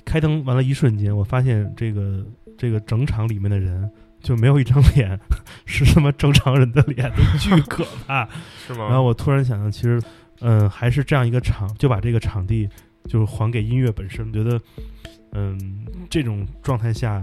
[0.02, 2.24] 开灯完了，一瞬间我发现这个
[2.56, 3.88] 这个整场里面的人
[4.24, 5.20] 就没有一张脸
[5.66, 8.26] 是什么正常人的脸，都巨可怕。
[8.66, 8.86] 是吗？
[8.88, 10.00] 然后我突然想到，其实
[10.40, 12.68] 嗯、还是这样一个场，就把这个场地
[13.06, 14.60] 就是还给音乐本身，觉得
[15.32, 17.22] 嗯这种状态下。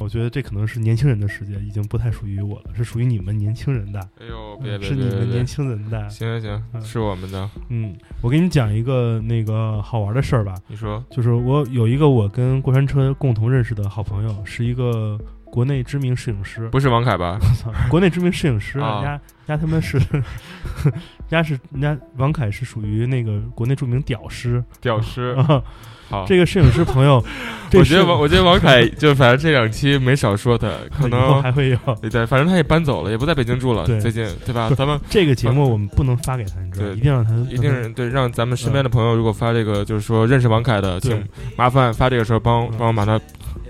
[0.00, 4.00] 我觉得这可能是年轻人的世界，已经不太属于我了，是属于你们年轻人的。
[4.18, 5.46] 哎呦，别嗯别别是你们年！
[5.46, 6.10] 轻人的。
[6.10, 7.48] 行行行，嗯是我们的。
[7.68, 15.16] 嗯，我给你讲一个那个好玩的事儿吧，你说就是我有一个我跟过山车共同认识的好朋友，是一个
[15.54, 17.38] 国内知名摄影师，不是王凯吧？
[17.62, 19.96] 操， 国内知名摄影师，啊人家人家他们是，
[20.82, 20.92] 人
[21.30, 25.32] 家是人家王凯是属于那个国内著名屌师屌师。
[25.46, 25.62] 啊，
[26.10, 27.22] 好，这个摄影师朋友，
[27.72, 31.78] 我觉得王，我觉得王凯就反正这两期没少说他，可能还会有
[32.10, 34.68] 对，反正他也搬走了，也不在北京住了，最近对吧？
[34.76, 41.24] 咱们这个节目我们不能发给他，你知道一定让他一定是对让咱们身边的朋友，如果发这个就是说认识王凯的，请
[41.56, 43.20] 麻烦发这个时候帮嗯帮我把他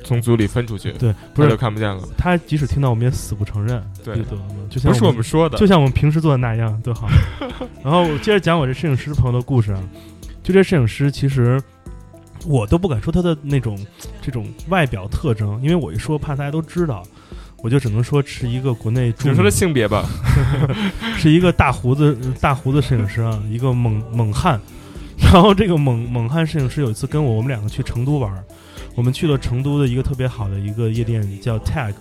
[0.05, 2.03] 从组里分出去，对，不他就是看不见了。
[2.17, 4.23] 他即使听到我们也死不承认，对就
[4.69, 7.09] 就像不是我们说的就，像我们平时做的那样，多好。
[7.83, 9.81] 然后我接着讲我这摄影师朋友的故事啊，
[10.43, 11.61] 就这摄影师其实
[12.47, 13.79] 我都不敢说他的那种
[14.21, 17.03] 这种外表特征，因为我一说怕大家都知道，
[17.63, 20.05] 我就只能说是一个国内著名你说他性别吧，
[21.17, 24.61] 是一个大胡子大胡子摄影师啊，一个猛猛汉。
[25.17, 28.45] 然后这个猛猛汉摄影师有一次跟我我们两个去成都玩儿，
[28.95, 31.95] 我们去了成都的一个特别好的一个夜店叫 Tag，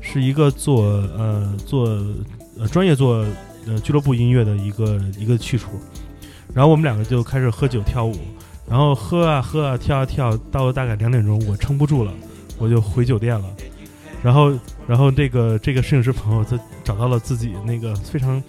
[0.00, 1.86] 是一个做呃做
[2.58, 3.26] 呃专业做
[3.66, 5.70] 呃俱乐部音乐的一个一个去处。
[6.54, 8.16] 然后我们两个就开始喝酒跳舞，
[8.68, 12.12] 然后喝啊喝啊跳啊跳，到了大概两点钟，我撑不住了，
[12.58, 13.46] 我就回酒店了。
[14.22, 14.52] 然后
[14.86, 18.42] 然后这个这个摄影师朋友他找到了自己那个非常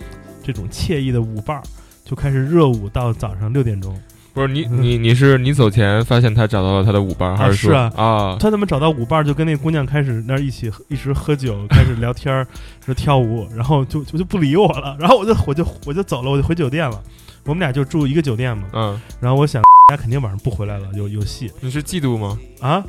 [0.43, 1.63] 这种惬意的舞伴儿，
[2.03, 3.95] 就开始热舞到早上六点钟。
[4.33, 8.37] 不是你你你是你走前发现他找到了他的舞伴，还是说是啊啊？
[8.39, 12.47] 他怎么找到舞伴，就跟那姑娘开始那儿一起一直喝酒，开始聊天儿，
[12.85, 17.01] 说跳舞，然后就就就不理我了， 然后我就我就我就走了，我就回酒店了。
[17.43, 22.37] 我们俩就住一个酒店嘛，嗯，然后我想 大家肯定晚上不回来了，有有戏你是嫉妒吗？
[22.61, 22.83] 啊？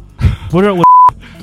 [0.50, 0.82] 不是我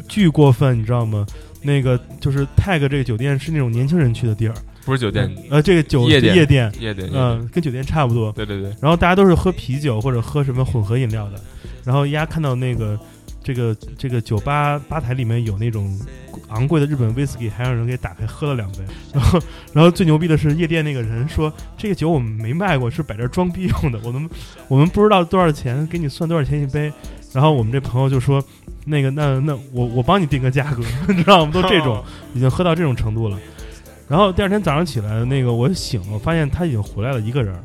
[0.08, 1.26] 巨过分，你知道吗？
[1.62, 4.54] 那个就是 tag 这个酒店是那种年轻人去的地儿，
[4.90, 8.32] 不是酒店，呃，这个酒夜店夜店，夜店，嗯、店跟酒店差不多。
[8.32, 11.40] 对对对，然后大家都是喝啤酒或者喝什么混合饮料的，
[11.86, 13.00] 然后丫看到那个
[13.44, 15.96] 这个这个酒吧吧台里面有那种
[16.48, 18.80] 昂贵的日本威士忌，还让人给打开喝了两杯。
[19.14, 19.40] 然后，
[19.74, 24.28] 然后最牛逼的是夜店那个人说，这个酒我们没卖过，是摆这儿装逼用的，我们
[24.68, 26.92] 我们不知道多少钱，给你算多少钱一杯。
[27.32, 28.44] 然后我们这朋友就说，
[28.86, 31.52] 那个那那我我帮你定个价格， 你知道吗？
[31.54, 33.38] 都这种已经喝到这种程度了。
[34.10, 37.64] 然后第二天早上起来，那个我醒了，发现他已经回来了一个人儿。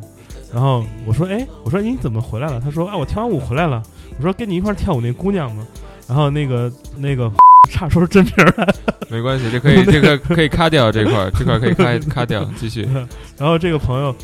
[0.53, 3.83] 然后我说：“哎，我说你怎么回来了？”他说：“哎，我跳完舞回来了。”
[4.19, 5.67] 我说：“跟你一块儿跳舞那姑娘吗？”
[6.07, 7.29] 然后那个那 个
[7.71, 8.75] 差点说出真名儿来。
[9.09, 12.87] 没关系，这可以这个可以卡掉这块儿，这块儿可以卡卡掉，继续。
[13.37, 14.15] 然后这个朋友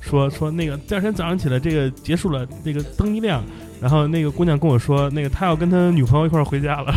[0.00, 3.44] 说说那个第二天早上起来，这个结束了，那个灯一亮，
[3.80, 6.92] 然后那个姑娘跟我说，那个他要跟他女朋友一块儿回家了，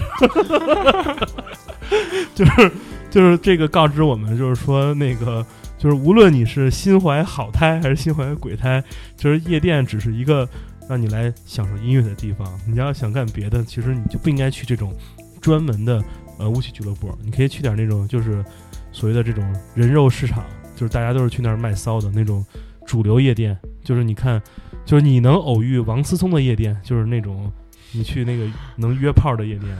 [2.33, 2.71] 就是
[3.09, 5.45] 就是这个告知我们，就是说那个
[5.77, 8.83] 就是无论你是心怀好胎还是心怀鬼胎，
[9.17, 10.47] 就是夜店只是一个
[10.87, 12.47] 让你来享受音乐的地方。
[12.67, 14.93] 你要想干别的，其实你就不应该去这种
[15.41, 16.03] 专门的
[16.37, 18.45] 呃舞曲俱乐部，你可以去点那种就是
[18.91, 19.43] 所谓的这种
[19.73, 20.43] 人肉市场，
[20.75, 22.45] 就是大家都是去那儿卖骚的那种
[22.85, 23.57] 主流夜店。
[23.83, 24.39] 就是你看，
[24.85, 27.51] 就是你能偶遇王思聪的夜店，就是那种
[27.91, 28.45] 你去那个
[28.75, 29.75] 能约炮的夜店。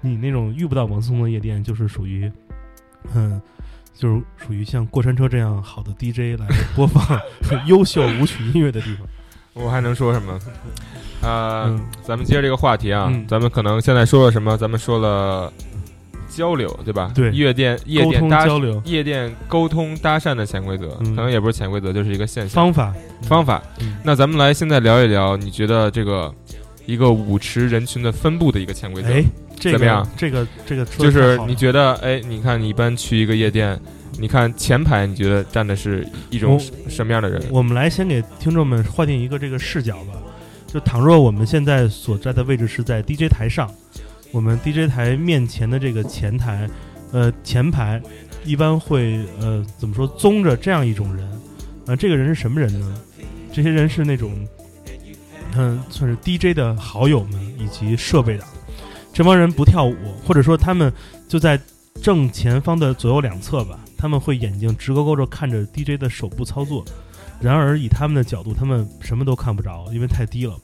[0.00, 2.30] 你那种遇不到王思聪的夜店，就是属于，
[3.14, 3.40] 嗯，
[3.96, 7.18] 就是属于像过山车这样好的 DJ 来播放
[7.66, 9.06] 优秀舞曲音乐的地方。
[9.54, 10.38] 我还能说什么？
[11.20, 14.56] 呃，嗯咱们接着这个话题啊，嗯咱们可能现在说了什么？
[14.56, 15.52] 咱们说了
[16.28, 17.10] 交流，对吧？
[17.12, 23.60] 对夜店夜店搭交流夜店沟通搭讪的潜规则，嗯可能也不是潜规则，就是一个现象方法方法。
[23.80, 26.32] 嗯那咱们来现在聊一聊，你觉得这个
[26.86, 29.08] 一个舞池人群的分布的一个潜规则？
[29.08, 29.24] 哎，
[29.58, 33.78] 这个怎么样这个这个说就是你觉得，哎，你看你一般去一个夜店，
[34.18, 37.42] 你看前排，你觉得站的是一种什什么样的人？
[37.50, 40.14] 我们来先给听众们划定一个这个视角吧。
[40.66, 43.70] 就倘若我们现在所在的位置是在 DJ 台上，
[44.30, 46.68] 我们 DJ 台面前的这个前台，
[47.10, 48.00] 呃，前排
[48.44, 51.26] 一般会呃怎么说，宗着这样一种人，
[51.86, 52.94] 呃，这个人是什么人呢？
[53.50, 54.30] 这些人是那种，
[55.56, 58.46] 嗯、算是 DJ 的好友们以及设备党。
[59.18, 60.92] 这帮人不跳舞，或者说他们
[61.26, 61.60] 就在
[62.00, 66.84] 正前方的左右两侧吧，他们会眼睛直勾勾着看着 DJ 的手部操作。
[67.40, 70.56] 然而以他们的角度，他们什么都看不着，因为太低了。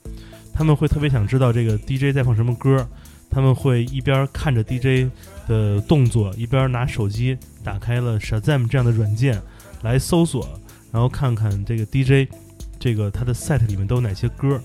[0.53, 2.87] 他们会特别想知道这个 DJ 在放什么歌，
[3.29, 5.11] 他们会一边看着 DJ
[5.49, 9.37] 的动作，一边拿手机打开了 Shazam 这样的软件
[9.81, 10.47] 来搜索，
[10.93, 12.31] 然后看看这个 DJ
[12.79, 14.61] 这个他的 set 里面都有哪些歌。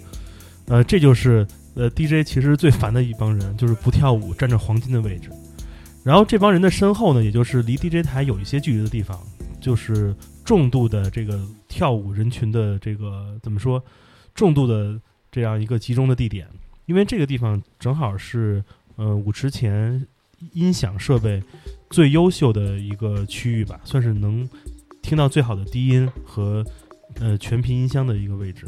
[0.67, 5.31] 呃，这就是呃 DJ 其实最烦的一帮人，就是不跳舞，占着黄金的位置。
[6.03, 9.19] 然后这帮人的身后呢，也就是离 DJ 台有一些距离的地方，
[9.61, 13.83] 就是重度的这个跳舞人群的这个怎么说，
[14.35, 14.99] 重度的
[15.31, 16.49] 这样一个集中的地点，
[16.87, 18.65] 因为这个地方正好是
[18.97, 20.07] 呃舞池前
[20.53, 21.43] 音响设备
[21.91, 24.49] 最优秀的一个区域吧，算是能
[25.03, 26.65] 听到最好的低音和
[27.21, 28.67] 呃全频音箱的一个位置。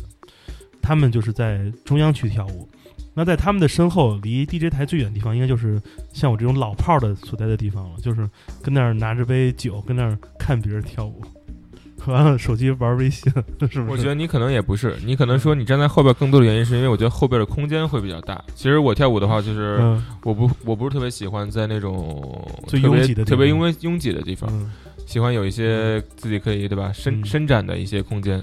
[0.83, 2.69] 他们就是在中央区跳舞，
[3.15, 5.81] 那在他们的身后，离 DJ 台最远的地方，应该就是
[6.13, 8.29] 像我这种老炮儿的所在的地方了，就是
[8.63, 11.21] 跟那儿拿着杯酒，跟那儿看别人跳舞，
[12.07, 13.31] 完了手机玩微信，
[13.71, 13.91] 是不是？
[13.91, 18.43] 我觉得你可能也不是，你可能说你站在后边更多的原因是因为我觉得后边的空间会比较大。
[18.55, 24.71] 其实我跳舞的话，就是嗯我不我不是特别喜欢在那种最特别拥挤的地方特别拥拥挤的地方，嗯，
[25.07, 28.43] 喜欢有一些自己可以对吧伸嗯伸展的一些空间。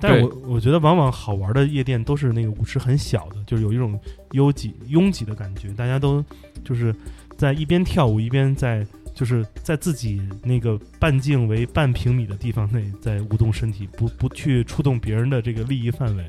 [0.00, 3.98] 但是我我觉得往往好玩的夜店都是那个舞池很小的，就是有一种
[4.32, 6.24] 拥挤拥挤的感觉，大家都
[6.64, 6.94] 就是
[7.36, 16.24] 在一边跳舞一边在就是在自己那个半径为半平米的地方内在舞动身体，不不去触动别人的这个利益范围。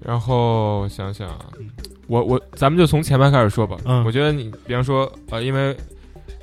[0.00, 1.46] 然后想想啊，
[2.06, 3.76] 我我咱们就从前排开始说吧。
[3.84, 5.76] 嗯我觉得你比方说呃，因为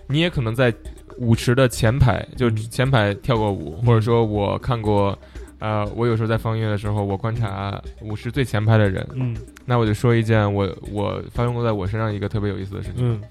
[0.07, 0.73] 你也可能在
[1.17, 5.17] 舞池的前排，就嗯前排跳过舞，嗯或者说我看过。
[5.59, 12.95] 呃，我有时候在放音乐的时候，我观察我是最前排的人，嗯那我就说一件我我发生过在我身上一个特别有意思的事情。
[12.99, 13.21] 嗯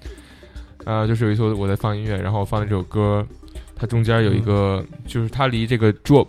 [0.85, 3.25] 呃，就是有一次我在放音乐，然后我放的这首歌，
[3.75, 6.27] 它中间有一个，就是它离这个 drop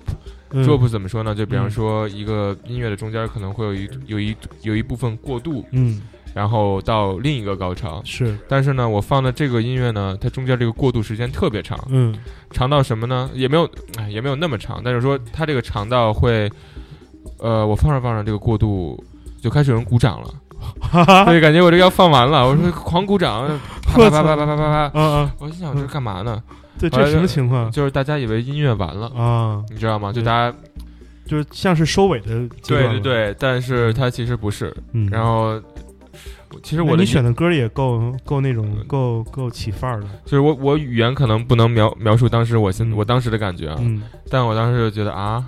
[0.51, 1.35] 嗯 drop 怎么说呢？
[1.35, 6.03] 就比方嗯说一个音乐的中间可能会有一有一有一部分过渡，嗯
[6.35, 8.01] 然后到另一个高潮。
[8.05, 12.15] 是但是呢，我放的这个音乐呢，它中间这个过渡时间特别长，嗯
[12.51, 13.31] 长到什么呢？
[13.35, 16.51] 也没有，哎，也没有那么长，但是说它这个长到会，
[17.39, 19.03] 呃，我放着放着这个过渡
[19.43, 20.35] 就开始有人鼓掌了，
[20.81, 23.47] 哈 哈对，感觉我这个要放完了， 我说狂鼓掌，
[23.83, 26.43] 啪啪啪啪啪啪啪啪，啊啊我心想这是干嘛呢？
[26.79, 29.63] 这什么情况就是大家以为音乐完了，啊？
[29.69, 30.11] 你知道吗？
[30.11, 30.57] 就大家
[31.27, 32.27] 就是像是收尾的
[32.67, 34.75] 对对，对，但是它其实不是。
[34.93, 35.61] 嗯，然后
[36.63, 45.45] 其实我的你选的歌也够够那种够够起范儿的，就是我我语言可能不能描描述当时我现嗯我当时的感觉啊，嗯，但我当时就觉得啊，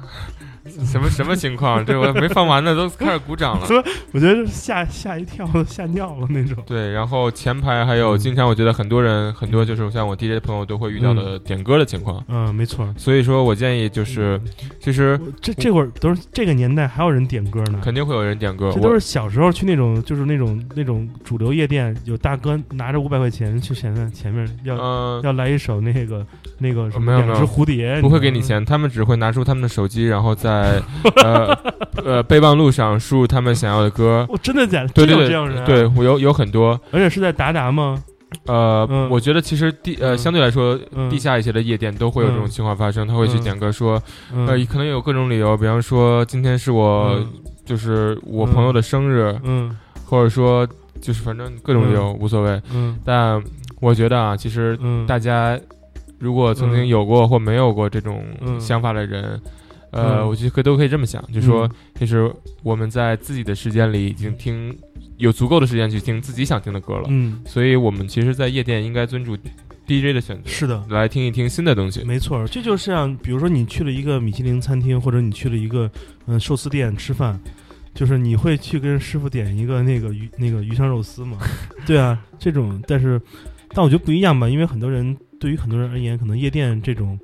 [0.87, 1.85] 什么什么情况？
[1.85, 3.67] 这我没放完呢，都开始鼓掌了。
[4.13, 6.63] 我觉得吓吓一跳，吓尿了那种。
[6.67, 12.93] 对，然后前排还有嗯经常我觉得很多人很多就是像我 DJ 的朋友都会遇到的点歌的情况，嗯，没错。
[12.97, 14.41] 所以说我建议就是
[14.81, 25.23] 其实这这会儿都是这个年代还有人点歌呢，肯定会有人点歌，这都是小时候去那种就是那种那种主流夜店，有大哥拿着五百块钱去前面前面要、嗯。
[25.23, 26.27] 要来一首那个
[26.59, 28.33] 那个什么两只蝴蝶，不会给。
[28.33, 30.83] 你钱，他们只会拿出他们的手机，然后在
[31.23, 31.59] 呃
[32.05, 34.27] 呃备忘录上输入他们想要的歌。
[34.29, 34.89] 哦，真的假的？
[34.89, 35.65] 对对对这样人、啊？
[35.65, 38.03] 对，，我有有很多，而且是在达达吗？
[38.47, 39.09] 呃，嗯。
[39.11, 40.19] 我觉得其实地呃嗯。
[40.19, 41.09] 相对来说，嗯。
[41.11, 43.43] 地下一些的夜店都会有这种嗯情况发生，他会去嗯。
[43.43, 44.47] 点歌说，嗯。
[44.47, 47.29] 呃，可能有各种理由，比方说今天是我嗯。
[47.65, 49.77] 就是我朋友的生日，嗯。
[50.07, 50.67] 或者说
[51.01, 52.99] 就是反正各种理由无所谓，嗯。
[53.05, 53.43] 但
[53.81, 55.59] 我觉得啊，其实嗯，大家
[56.19, 56.89] 如果曾经嗯。
[56.89, 58.59] 有过或没有过这种嗯。
[58.59, 59.39] 想法的人，
[59.93, 62.31] 呃，嗯我觉得可都可以这么想，就说嗯其实
[62.63, 64.77] 我们在自己的时间里已经听
[65.19, 69.39] 有足够的时间去听自己想听的歌了，嗯，所以我们其实，在夜店应该尊重
[69.87, 72.03] DJ 的选择，是的，来听一听新的东西。
[72.05, 75.85] 没错，这就像比如说你去了一个米其林餐厅，或者你去了一个
[76.27, 77.39] 嗯、呃寿司店吃饭，
[77.95, 81.37] 就是你会去跟师傅点一个那个鱼那个鱼香肉丝嘛？
[81.85, 83.21] 对啊，这种但是
[83.75, 87.19] 但我觉得不一样吧，因为很多人对于很多人而言，可能夜店这种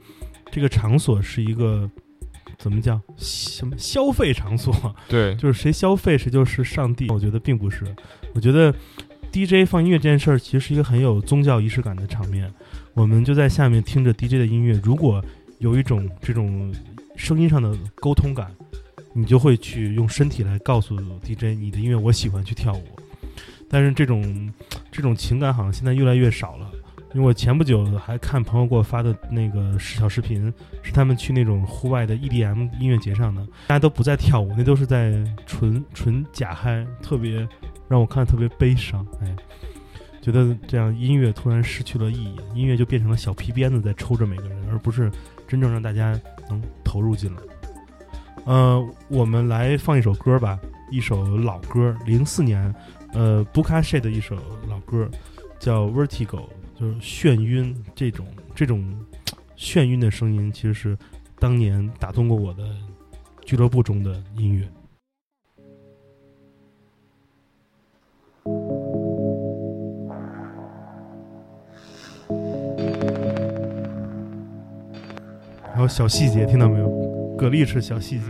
[0.50, 1.88] 这个场所是一个
[2.58, 4.74] 怎么讲什么消费场所，
[5.08, 7.08] 对，就是谁消费谁就是上帝。
[7.08, 7.84] 我觉得并不是，
[8.34, 8.74] 我觉得
[9.32, 12.52] DJ 放音乐这件事儿其实是一个很有宗教仪式感的场面。
[12.94, 15.24] 我们就在下面听着 DJ 的音乐，如果
[15.58, 16.74] 有一种这种
[17.14, 18.52] 声音上的沟通感，
[19.12, 22.84] 你就会去用身体来告诉 DJ 你的音乐我喜欢去跳舞。
[23.70, 24.52] 但是这种
[24.90, 26.68] 这种情感好像现在越来越少了。
[27.14, 37.48] 因为我前不久还看朋友给我发的那个小视频，是他们去那种户外的 EDM 音乐节上的，大家都不在跳舞，那都是在纯纯假嗨，特别
[37.88, 39.06] 让我看特别悲伤。
[39.22, 39.34] 哎，
[40.20, 45.10] 觉得这样音乐突然失去了意义，音乐就变成了小皮鞭子在抽着每个人，而不是
[45.46, 46.18] 真正让大家
[46.50, 47.40] 能投入进来。
[48.44, 50.58] 呃，我们来放一首歌吧，
[50.90, 52.74] 一首老歌，零四年，
[53.14, 54.36] 呃 b u k a s h 的一首
[54.68, 55.08] 老歌，
[55.58, 56.26] 叫《Vertigo》，
[56.78, 59.04] 就是眩晕这种这种
[59.56, 60.96] 眩晕的声音，其实是
[61.40, 62.62] 当年打动过我的
[63.44, 64.68] 俱乐部中的音乐。
[75.74, 76.88] 还有小细节，听到没有？
[77.36, 78.26] 蛤蜊是小细节。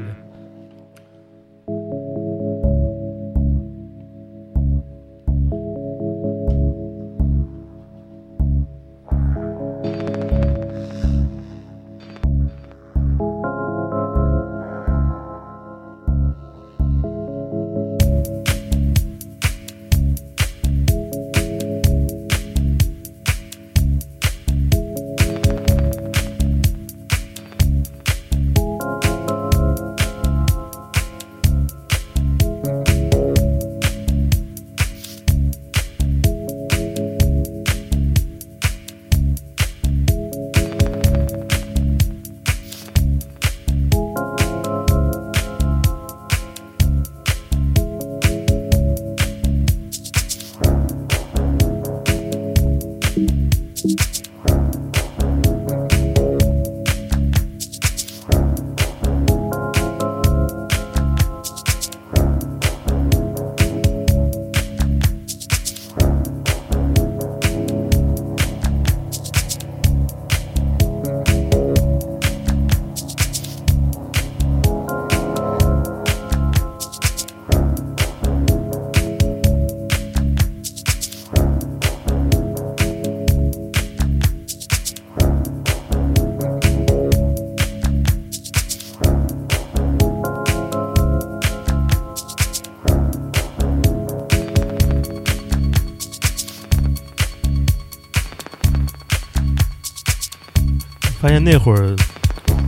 [101.21, 101.97] 发现那会儿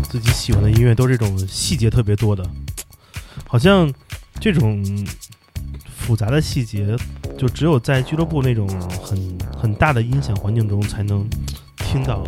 [0.08, 2.44] 自己喜欢的音乐都是这种细节特别多的，
[3.46, 3.92] 好像
[4.40, 4.84] 这种
[5.96, 6.96] 复杂的细节，
[7.38, 8.68] 就只有在俱乐部那种
[9.02, 11.24] 很很大的音响环境中才能
[11.76, 12.24] 听到。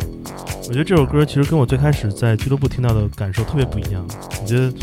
[0.65, 4.07] 我觉得这首歌其实跟我最开始在俱乐部听到的感受特别不一样。
[4.41, 4.73] 我觉得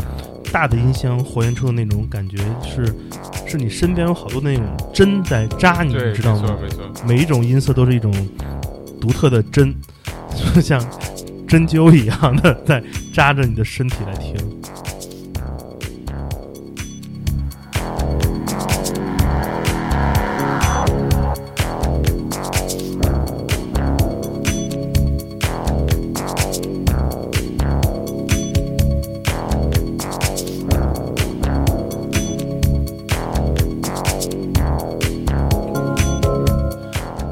[0.51, 2.85] 大的音箱还原出的那种感觉是
[3.47, 4.63] 是你身边有好多那种
[4.93, 6.55] 针在扎你，你知道吗。
[7.07, 8.13] 每一种音色都是一种
[8.99, 9.75] 独特的针，
[10.53, 10.79] 就像
[11.51, 12.81] 针灸一样的在
[13.13, 14.33] 扎着你的身体来听。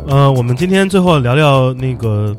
[0.10, 2.36] 呃，我们今天最后聊聊那个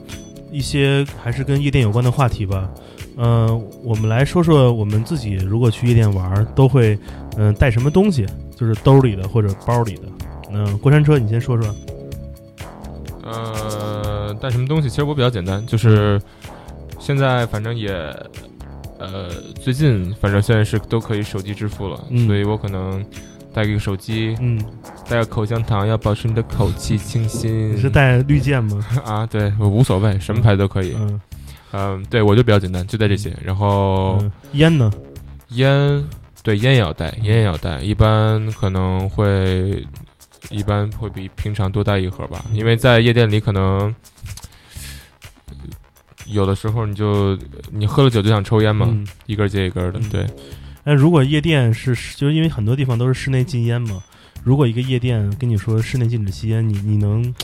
[0.51, 2.71] 一些还是跟夜店有关的话题吧。
[3.17, 6.99] 呃，我们来说说我们自己如果去夜店玩，都会
[7.37, 8.27] 嗯、呃带什么东西，
[8.57, 10.03] 就是兜里的或者包里的。
[10.53, 11.75] 嗯、过山车，你先说说。
[13.23, 14.89] 呃，带什么东西？
[14.89, 16.21] 其实我比较简单，就是
[16.99, 17.93] 现在反正也，
[18.99, 19.29] 呃，
[19.61, 23.05] 最近反正现在是都可以手机支付了，嗯所以我可能
[23.53, 24.63] 带个手机，嗯，
[25.09, 27.75] 带个口香糖，要保持你的口气清新。
[27.75, 28.85] 你是带绿箭吗？
[29.05, 29.27] 啊？
[29.27, 30.95] 对，我无所谓，什么牌都可以。
[30.97, 31.21] 嗯，
[31.73, 33.37] 嗯，对我就比较简单，就带这些。
[33.43, 34.91] 然后嗯烟呢？
[35.49, 36.05] 烟，
[36.43, 39.85] 对烟也要带，烟也要带，一般可能会，
[40.51, 43.95] 一般会比平常多带一盒吧，因为在夜店里可能。
[46.27, 47.37] 有的时候你就
[47.73, 50.31] 你喝了酒就想抽烟嘛，嗯，一根接一根的，嗯
[50.85, 54.03] 那，如果夜店是，就是因为很多地方都是室内禁烟嘛。
[54.43, 57.35] 如果一个夜店跟你说室内禁止吸烟，你你能，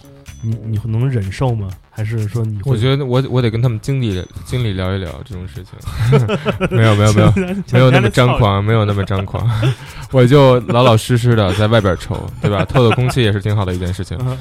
[0.43, 1.69] 你你能忍受吗？
[1.91, 2.73] 还是说你会？
[2.73, 5.73] 我觉得我我得跟他们经理经理聊一聊这种事情，
[6.71, 7.33] 没有没有没有
[7.73, 8.37] 没有那么张。
[8.39, 9.49] 狂，没有那么张狂，
[10.13, 12.65] 我就老老实实的在外边抽，对吧？
[12.67, 14.19] 透透空气也是挺好的一件事情。
[14.21, 14.37] 嗯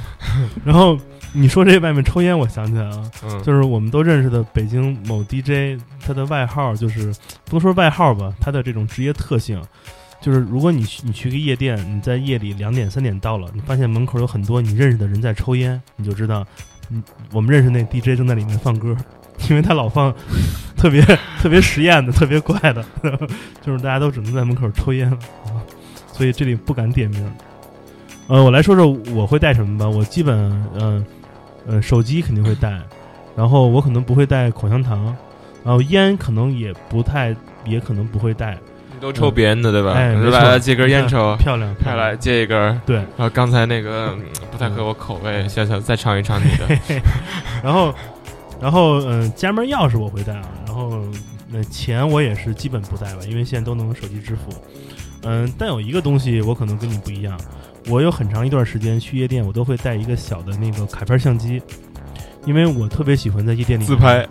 [0.65, 0.97] 然后
[1.31, 7.13] 你说这外面抽烟，我想起来了，嗯，就是我们都认识的北京某 DJ，他的外号就是
[7.45, 9.61] 不能说外号吧，他的这种职业特性，
[10.25, 16.43] 就是如果你去你去个夜店，你在夜里两点三点到了，你发现门口有很多你认识的人在抽烟，你就知道，
[16.89, 18.97] 嗯，我们认识那 DJ 正在里面放歌，
[19.51, 20.11] 因为他老放
[20.75, 20.99] 特别
[21.39, 22.83] 特别实验的、特别怪的，
[23.61, 25.61] 就是大家都只能在门口抽烟了，啊
[26.11, 27.31] 所以这里不敢点名。
[28.25, 29.87] 呃，我来说说我会带什么吧。
[29.87, 30.35] 我基本，
[30.73, 31.05] 嗯、
[31.67, 32.81] 呃，手机肯定会带，
[33.35, 35.15] 然后我可能不会带口香糖，
[35.63, 38.57] 然后烟可能也不太，也可能不会带。
[38.95, 39.91] 你都抽别人的对吧？
[39.91, 42.81] 哎没错来来借根烟抽，漂亮，漂快亮来借一根。
[42.85, 44.21] 对然对，后刚才那个嗯
[44.51, 47.01] 不太合我口味，下次再尝一尝你的。
[47.61, 47.93] 然后，
[48.61, 51.03] 然后，嗯、家门钥匙我会带啊，然后，
[51.49, 54.49] 那，钱我也是基本不带吧，因为现在都能手机支付。
[55.23, 57.37] 嗯、但有一个东西我可能跟你不一样，
[57.89, 61.61] 我有很长一段时间去夜店，我都会带一个小的那个卡片相机，
[62.45, 64.27] 因为我特别喜欢在夜店里自拍，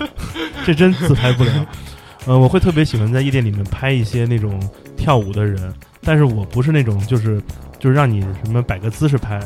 [0.64, 1.52] 这真自拍不了。
[2.26, 4.60] 呃，我会特别喜欢在夜店里面拍一些那种
[4.96, 7.42] 跳舞的人，但是我不是那种就是
[7.78, 9.40] 就是让你什么摆个姿势拍，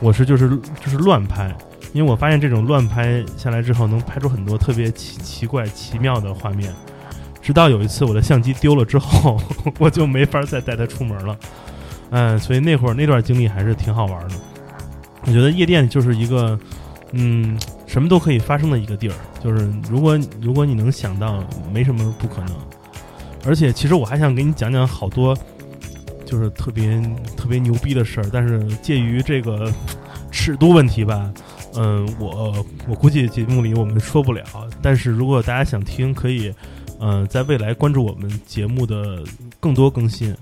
[0.00, 0.48] 我是就是
[0.80, 1.54] 就是乱拍，
[1.92, 6.72] 因为我发现这种乱拍下来之后，能拍出很多特别奇奇怪奇妙的画面。
[7.42, 9.38] 直到有一次我的相机丢了之后，
[9.78, 11.36] 我就没法再带它出门了。
[12.08, 14.34] 嗯，所以那会儿那段经历还是挺好玩的。
[15.26, 16.58] 我觉得夜店就是一个，
[17.12, 17.58] 嗯，
[17.94, 19.14] 什么都可以发生的一个地儿。
[19.40, 22.56] 就是如果如果你能想到，没什么不可能。
[23.46, 25.32] 而且其实我还想给你讲讲好多，
[26.26, 27.00] 就是特别
[27.36, 29.72] 特别牛逼的事儿，但是介于这个
[30.32, 31.32] 尺度问题吧，
[31.76, 34.42] 嗯，我我估计节目里我们说不了。
[34.82, 36.52] 但是如果大家想听，可以，
[36.98, 39.22] 嗯，在未来关注我们节目的
[39.60, 40.34] 更多更新。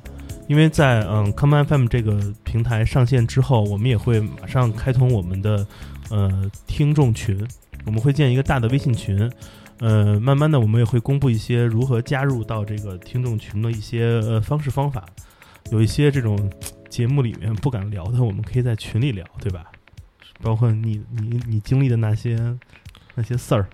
[0.53, 5.66] 因为在嗯 Come FM 这个平台上线之后，我们也会马上开通我们的
[6.11, 7.42] 呃听众群，
[7.86, 9.32] 我们会建一个大的微信群，
[9.78, 15.07] 呃，慢慢的我们也会公布一些如何加入到这个听众群的一些呃方式方法，
[15.70, 16.38] 有一些这种
[16.90, 19.64] 节目里面不敢聊的，我们可以在群里聊，对吧？
[20.42, 22.36] 包括你你你经历的那些
[23.14, 23.66] 那些事儿，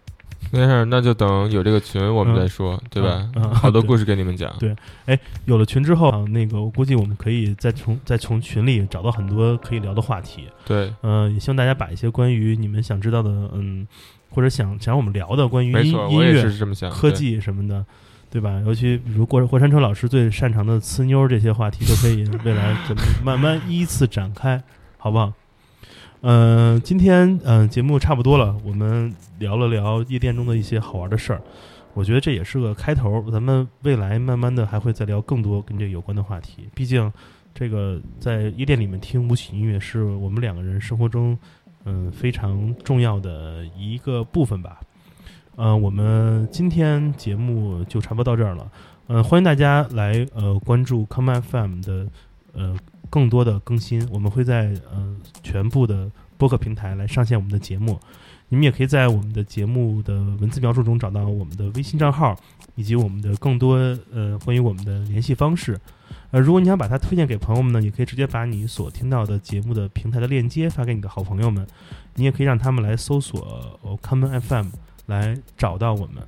[0.51, 3.29] 没事，那就等有这个群我们再说，对吧？
[3.35, 4.53] 嗯嗯好多故事给你们讲。
[4.59, 4.75] 对
[5.07, 10.45] 哎有了群之后，啊那个我估计我们可以再从再从群里找到很多可以聊的话题。
[10.67, 13.87] 对，嗯、也希望大家把一些关于你们想知道的，嗯，
[14.31, 16.91] 或者想想让我们聊的关于音音乐是这么想。
[16.91, 17.85] 科，技什么的，
[18.31, 18.63] 对吧？
[18.67, 24.63] 尤其比如过过山车老师最擅长的呲妞儿这些话题，都可以 未来怎么慢慢依次展开，
[24.97, 25.33] 好不好？
[26.21, 31.41] 嗯、今天嗯、节目差不多了，我们聊了聊夜店中的一些好玩的事儿，
[31.95, 33.25] 我觉得这也是个开头。
[33.31, 37.13] 咱们未来慢慢的还会再聊更多跟这有关的话题，毕竟
[37.55, 41.39] 这个在夜店里面听舞曲音乐是我们两个人生活中
[41.85, 44.81] 嗯非常重要的一个部分吧。
[45.55, 48.71] 呃，我们今天节目就差不多到这儿了。
[49.07, 52.07] 呃，欢迎大家来呃关注 Come FM 的
[52.53, 52.77] 呃
[53.11, 57.99] 更多的更新，我们会在呃全部的播客平台来上线我们的节目。
[58.51, 62.35] 你们也可以在我们的节目的文字描述中找到我们的微信账号，
[62.77, 63.77] 以及我们的更多
[64.11, 65.79] 呃关于我们的联系方式。
[66.31, 71.67] 呃，如果你想把它推荐给朋友们呢，也可以直接把你所听到的节目的平台的链接发给你的好朋友们。
[72.15, 74.69] 你也可以让他们来搜索 Common FM
[75.07, 76.23] 来找到我们。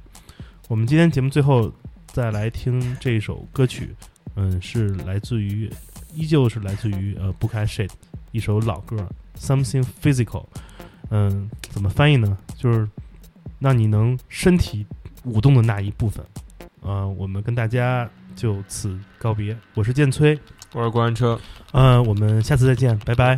[0.68, 1.72] 我们今天节目最后
[2.06, 3.94] 再来听这首歌曲，
[4.36, 5.70] 嗯，是来自于，
[6.14, 7.90] 依旧是来自于呃 Book I Shit
[8.32, 9.08] 一首老歌
[9.38, 10.44] ，Something Physical。
[11.10, 12.38] 嗯，怎么翻译呢？
[12.56, 12.88] 就是
[13.58, 14.86] 让你能身体
[15.24, 16.24] 舞动的那一部分。
[16.82, 19.56] 呃，我们跟大家就此告别。
[19.74, 20.38] 我是建崔，
[20.72, 21.38] 我是过山车。
[21.72, 23.36] 嗯，我们下次再见，拜拜。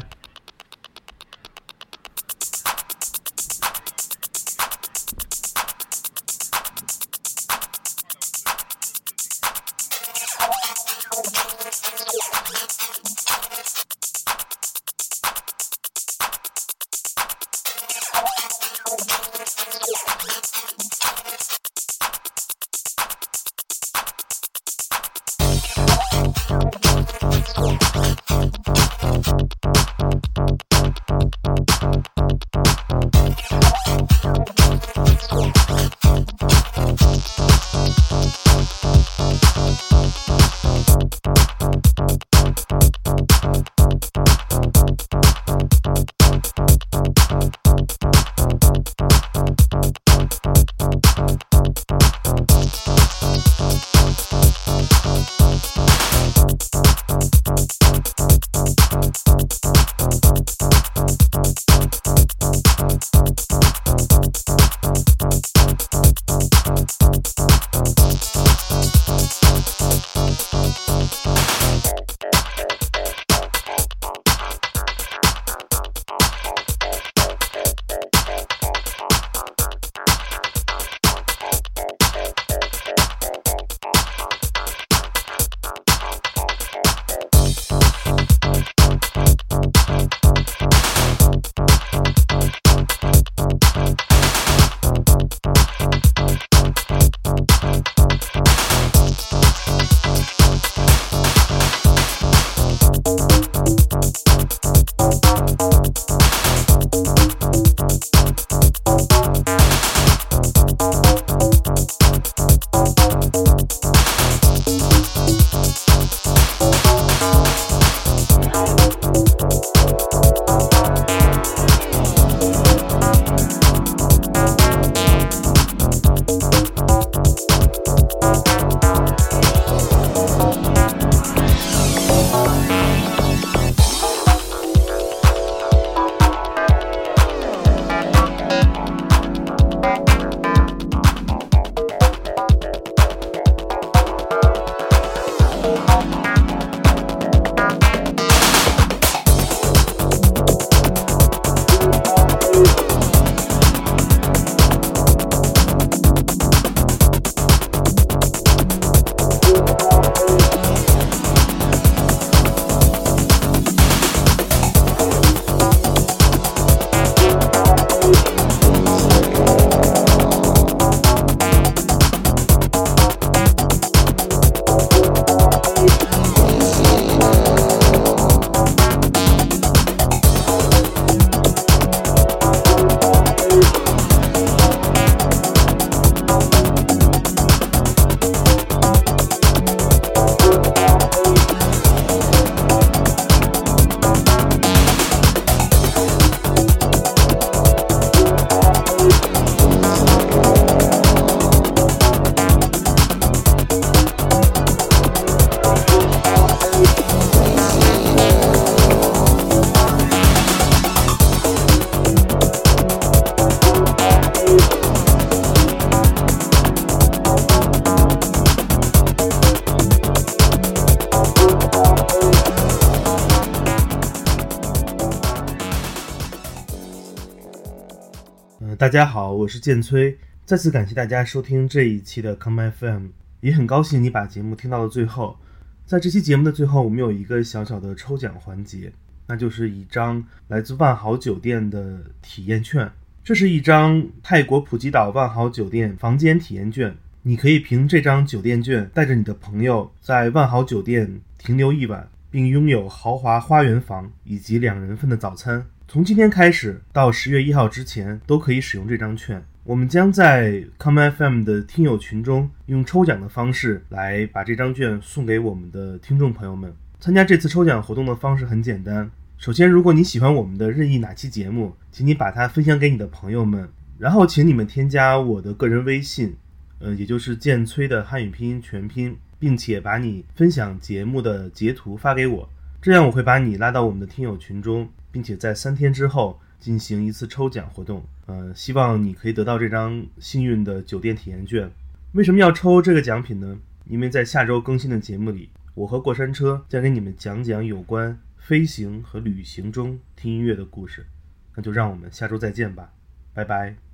[228.83, 233.07] 大家好，我是剑崔，再次感谢大家收听这一期的 Come FM，
[233.39, 235.39] 也很高兴你把节目听到了最后。
[235.87, 238.93] 在这期节目的最后，我们有一个小小的抽奖环节，
[239.29, 242.91] 那就是一张来自万豪酒店的体验券。
[243.23, 255.65] 这是一张泰国普吉岛万豪酒店房间体验券，你可以凭这张酒店券带着你的朋友在万豪酒店停留一晚，并拥有豪华花园房以及两人份的早餐。
[255.89, 259.45] 从今天开始到十月一号之前，都可以使用这张券。
[259.65, 266.75] 我们将在 Come FM 的听友群中用抽奖的方式来把这张券送给我们的听众朋友们。
[266.99, 273.69] 参加这次抽奖活动的方式很简单，首先，如果你喜欢我们的任意哪期节目，请你把它分享给你的朋友们，
[273.99, 276.37] 然后请你们添加我的个人微信，
[276.79, 282.49] 呃，也就是剑崔的汉语拼音全拼，并且把你分享节目的截图发给我，
[282.81, 288.03] 这样我会把你拉到我们的听友群中，并且在三天之后进行一次抽奖活动。
[288.27, 291.71] 呃，希望你可以得到这张幸运的酒店体验券。
[292.13, 293.59] 为什么要抽这个奖品呢？
[293.87, 301.07] 因为在下周更新的节目里，我和过山车将给你们讲讲有关飞行和旅行中听音乐的故事。
[301.55, 302.93] 那就让我们下周再见吧，
[303.35, 303.92] 拜拜。